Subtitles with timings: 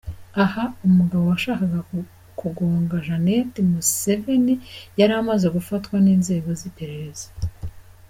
[0.43, 1.79] Aha umugabo washakaga
[2.39, 4.55] kugonga Janet Museveni
[4.99, 7.27] yari amaze gufatwa n’inzeho z’iperereza.